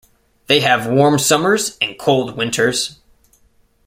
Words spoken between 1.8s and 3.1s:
cold winters.